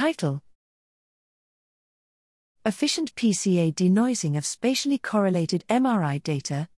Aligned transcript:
Title 0.00 0.40
Efficient 2.64 3.14
PCA 3.16 3.74
denoising 3.74 4.34
of 4.34 4.46
spatially 4.46 4.96
correlated 4.96 5.62
MRI 5.68 6.22
data. 6.22 6.70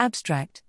Abstract 0.00 0.64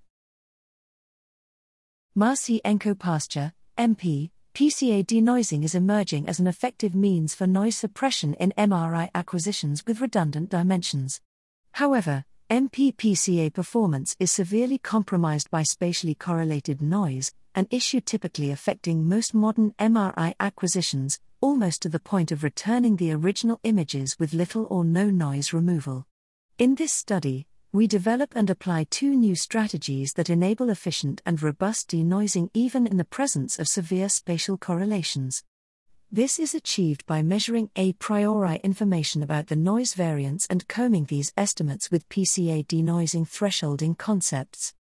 Marcenko-Pastur, 2.16 3.54
MP, 3.80 4.30
PCA 4.54 5.04
denoising 5.04 5.64
is 5.64 5.74
emerging 5.74 6.30
as 6.30 6.40
an 6.40 6.46
effective 6.46 6.94
means 6.94 7.34
for 7.34 7.48
noise 7.48 7.76
suppression 7.76 8.36
in 8.36 8.54
MRI 8.60 9.10
acquisitions 9.16 9.84
with 9.88 10.02
redundant 10.02 10.52
dimensions. 10.52 11.20
However, 11.72 12.26
MPPCA 12.50 13.54
performance 13.54 14.16
is 14.22 14.32
severely 14.32 14.78
compromised 14.78 15.52
by 15.52 15.64
spatially 15.64 16.16
correlated 16.16 16.82
noise, 16.82 17.34
an 17.56 17.68
issue 17.72 18.00
typically 18.00 18.52
affecting 18.52 19.06
most 19.06 19.34
modern 19.34 19.74
MRI 19.78 20.34
acquisitions, 20.40 21.20
almost 21.42 21.82
to 21.82 21.90
the 21.90 22.00
point 22.00 22.32
of 22.32 22.44
returning 22.44 22.96
the 22.96 23.12
original 23.12 23.60
images 23.64 24.16
with 24.18 24.34
little 24.34 24.66
or 24.70 24.86
no 24.86 25.10
noise 25.10 25.52
removal. 25.52 26.08
In 26.58 26.76
this 26.76 26.94
study, 26.94 27.48
we 27.74 27.86
develop 27.86 28.32
and 28.34 28.50
apply 28.50 28.86
two 28.86 29.14
new 29.14 29.36
strategies 29.36 30.14
that 30.14 30.30
enable 30.30 30.70
efficient 30.70 31.22
and 31.26 31.44
robust 31.44 31.90
denoising 31.90 32.50
even 32.54 32.88
in 32.88 32.96
the 32.96 33.04
presence 33.04 33.60
of 33.60 33.68
severe 33.68 34.08
spatial 34.08 34.58
correlations. 34.58 35.44
This 36.10 36.40
is 36.40 36.56
achieved 36.56 37.06
by 37.06 37.22
measuring 37.22 37.70
a 37.76 37.92
priori 37.92 38.62
information 38.64 39.22
about 39.22 39.48
the 39.48 39.58
noise 39.58 39.94
variance 39.94 40.48
and 40.50 40.66
combing 40.70 41.04
these 41.04 41.34
estimates 41.36 41.92
with 41.92 42.08
PCA 42.08 42.66
denoising 42.66 43.28
thresholding 43.28 43.98
concepts. 43.98 44.74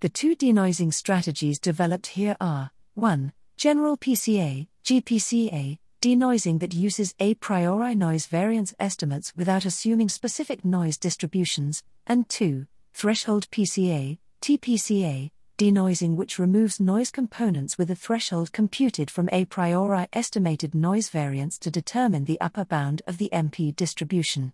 The 0.00 0.08
two 0.08 0.34
denoising 0.34 0.92
strategies 0.92 1.60
developed 1.60 2.08
here 2.08 2.36
are 2.40 2.72
1. 2.94 3.32
General 3.56 3.96
PCA, 3.96 4.66
GPCA, 4.84 5.78
denoising 6.00 6.58
that 6.58 6.74
uses 6.74 7.14
a 7.20 7.34
priori 7.34 7.94
noise 7.94 8.26
variance 8.26 8.74
estimates 8.80 9.32
without 9.36 9.64
assuming 9.64 10.08
specific 10.08 10.64
noise 10.64 10.98
distributions, 10.98 11.84
and 12.08 12.28
2. 12.28 12.66
Threshold 12.92 13.48
PCA, 13.52 14.18
TPCA, 14.40 15.30
denoising 15.62 16.16
which 16.16 16.40
removes 16.40 16.80
noise 16.80 17.12
components 17.12 17.78
with 17.78 17.88
a 17.88 17.94
threshold 17.94 18.52
computed 18.52 19.08
from 19.08 19.28
a 19.30 19.44
priori 19.44 20.08
estimated 20.12 20.74
noise 20.74 21.08
variance 21.08 21.56
to 21.56 21.70
determine 21.70 22.24
the 22.24 22.40
upper 22.40 22.64
bound 22.64 23.00
of 23.06 23.18
the 23.18 23.30
MP 23.32 23.72
distribution. 23.76 24.52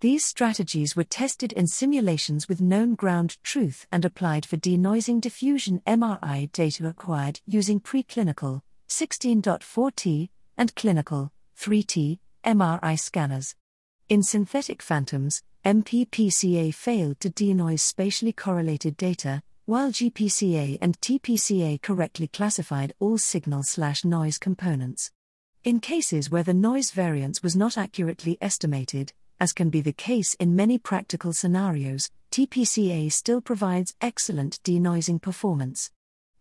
These 0.00 0.24
strategies 0.24 0.96
were 0.96 1.04
tested 1.04 1.52
in 1.52 1.66
simulations 1.66 2.48
with 2.48 2.62
known 2.62 2.94
ground 2.94 3.36
truth 3.42 3.86
and 3.92 4.02
applied 4.02 4.46
for 4.46 4.56
denoising 4.56 5.20
diffusion 5.20 5.82
MRI 5.86 6.50
data 6.52 6.88
acquired 6.88 7.40
using 7.46 7.78
preclinical 7.78 8.62
16.4T 8.88 10.30
and 10.56 10.74
clinical 10.74 11.32
3T 11.60 12.18
MRI 12.46 12.98
scanners. 12.98 13.54
In 14.08 14.22
synthetic 14.22 14.80
phantoms, 14.80 15.42
MPPCA 15.66 16.72
failed 16.72 17.20
to 17.20 17.28
denoise 17.28 17.82
spatially 17.82 18.32
correlated 18.32 18.96
data, 18.96 19.42
while 19.66 19.90
GPCA 19.90 20.78
and 20.80 21.00
TPCA 21.00 21.82
correctly 21.82 22.28
classified 22.28 22.92
all 23.00 23.18
signal 23.18 23.64
noise 24.04 24.38
components. 24.38 25.10
In 25.64 25.80
cases 25.80 26.30
where 26.30 26.44
the 26.44 26.54
noise 26.54 26.92
variance 26.92 27.42
was 27.42 27.56
not 27.56 27.76
accurately 27.76 28.38
estimated, 28.40 29.12
as 29.40 29.52
can 29.52 29.68
be 29.68 29.80
the 29.80 29.92
case 29.92 30.34
in 30.34 30.54
many 30.54 30.78
practical 30.78 31.32
scenarios, 31.32 32.10
TPCA 32.30 33.10
still 33.10 33.40
provides 33.40 33.96
excellent 34.00 34.62
denoising 34.62 35.20
performance. 35.20 35.90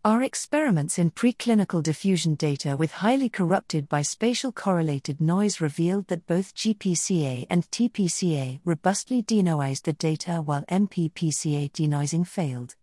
Our 0.03 0.21
experiments 0.21 0.99
in 0.99 1.09
preclinical 1.09 1.81
diffusion 1.81 2.35
data 2.35 2.77
with 2.77 2.91
highly 2.91 3.29
corrupted 3.29 3.89
by 3.89 4.03
spatial 4.03 4.51
correlated 4.51 5.19
noise 5.19 5.59
revealed 5.59 6.09
that 6.09 6.27
both 6.27 6.53
GPCA 6.53 7.47
and 7.49 7.63
TPCA 7.71 8.59
robustly 8.63 9.23
denoised 9.23 9.81
the 9.81 9.93
data 9.93 10.43
while 10.45 10.63
MPPCA 10.65 11.71
denoising 11.71 12.27
failed. 12.27 12.75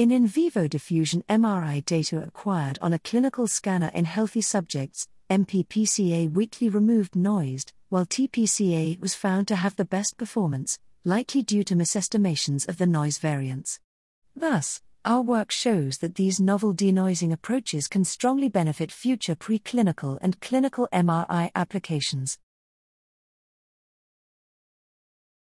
In 0.00 0.10
in 0.10 0.26
vivo 0.26 0.66
diffusion 0.66 1.22
MRI 1.28 1.84
data 1.84 2.22
acquired 2.22 2.78
on 2.80 2.94
a 2.94 2.98
clinical 2.98 3.46
scanner 3.46 3.90
in 3.92 4.06
healthy 4.06 4.40
subjects, 4.40 5.06
MPPCA 5.28 6.32
weakly 6.32 6.70
removed 6.70 7.14
noised, 7.14 7.74
while 7.90 8.06
TPCA 8.06 8.98
was 8.98 9.14
found 9.14 9.46
to 9.48 9.56
have 9.56 9.76
the 9.76 9.84
best 9.84 10.16
performance, 10.16 10.78
likely 11.04 11.42
due 11.42 11.62
to 11.64 11.76
misestimations 11.76 12.66
of 12.66 12.78
the 12.78 12.86
noise 12.86 13.18
variance. 13.18 13.78
Thus, 14.34 14.80
our 15.04 15.20
work 15.20 15.50
shows 15.50 15.98
that 15.98 16.14
these 16.14 16.40
novel 16.40 16.72
denoising 16.72 17.30
approaches 17.30 17.86
can 17.86 18.06
strongly 18.06 18.48
benefit 18.48 18.90
future 18.90 19.36
preclinical 19.36 20.16
and 20.22 20.40
clinical 20.40 20.88
MRI 20.94 21.50
applications. 21.54 22.38